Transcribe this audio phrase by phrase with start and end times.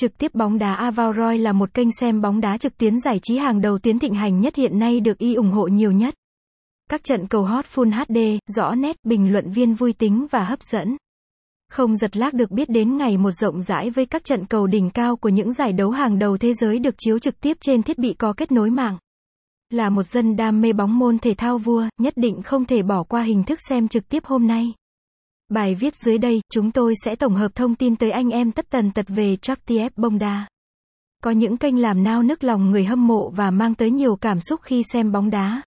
[0.00, 3.36] Trực tiếp bóng đá Avaloy là một kênh xem bóng đá trực tuyến giải trí
[3.36, 6.14] hàng đầu tiến thịnh hành nhất hiện nay được y ủng hộ nhiều nhất.
[6.90, 10.62] Các trận cầu hot Full HD, rõ nét, bình luận viên vui tính và hấp
[10.62, 10.96] dẫn.
[11.70, 14.90] Không giật lác được biết đến ngày một rộng rãi với các trận cầu đỉnh
[14.90, 17.98] cao của những giải đấu hàng đầu thế giới được chiếu trực tiếp trên thiết
[17.98, 18.98] bị có kết nối mạng.
[19.70, 23.02] Là một dân đam mê bóng môn thể thao vua, nhất định không thể bỏ
[23.02, 24.72] qua hình thức xem trực tiếp hôm nay.
[25.50, 28.70] Bài viết dưới đây, chúng tôi sẽ tổng hợp thông tin tới anh em tất
[28.70, 30.46] tần tật về Tractiep Bongda.
[31.22, 34.40] Có những kênh làm nao nức lòng người hâm mộ và mang tới nhiều cảm
[34.40, 35.62] xúc khi xem bóng đá.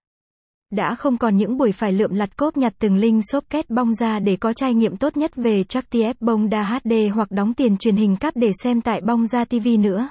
[0.72, 3.94] Đã không còn những buổi phải lượm lặt cốp nhặt từng link shop kết bong
[3.94, 7.96] ra để có trải nghiệm tốt nhất về Tractiep Bongda HD hoặc đóng tiền truyền
[7.96, 10.10] hình cáp để xem tại bong ra TV nữa.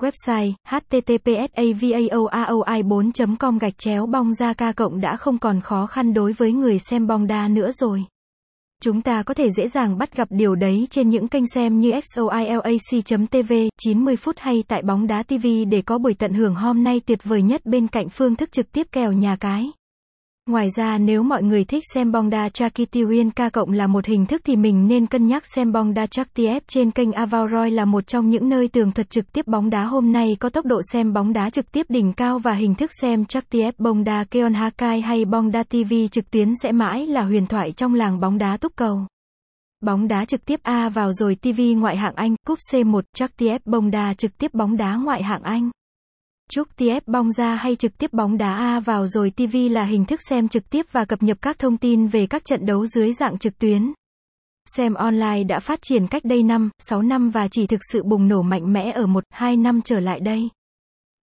[0.00, 6.52] Website https://avaoaoi4.com gạch chéo bong ra ca cộng đã không còn khó khăn đối với
[6.52, 8.04] người xem bóng đá nữa rồi.
[8.82, 11.92] Chúng ta có thể dễ dàng bắt gặp điều đấy trên những kênh xem như
[12.14, 17.00] xoilac.tv, 90 phút hay tại bóng đá TV để có buổi tận hưởng hôm nay
[17.06, 19.70] tuyệt vời nhất bên cạnh phương thức trực tiếp kèo nhà cái.
[20.50, 24.26] Ngoài ra nếu mọi người thích xem bóng đá Chakitirin ca cộng là một hình
[24.26, 28.06] thức thì mình nên cân nhắc xem bóng đá Chaktiep trên kênh Avaloy là một
[28.06, 31.12] trong những nơi tường thuật trực tiếp bóng đá hôm nay có tốc độ xem
[31.12, 35.00] bóng đá trực tiếp đỉnh cao và hình thức xem Chaktiep bóng đá Keon Hakai
[35.00, 38.56] hay bóng đá TV trực tuyến sẽ mãi là huyền thoại trong làng bóng đá
[38.56, 38.98] túc cầu.
[39.80, 43.90] Bóng đá trực tiếp A vào rồi TV ngoại hạng Anh, cúp C1, Chaktiep bóng
[43.90, 45.70] đá trực tiếp bóng đá ngoại hạng Anh.
[46.52, 50.04] Chúc TF bóng ra hay trực tiếp bóng đá A vào rồi TV là hình
[50.04, 53.12] thức xem trực tiếp và cập nhật các thông tin về các trận đấu dưới
[53.12, 53.92] dạng trực tuyến.
[54.76, 58.28] Xem online đã phát triển cách đây 5, 6 năm và chỉ thực sự bùng
[58.28, 60.48] nổ mạnh mẽ ở 1, 2 năm trở lại đây.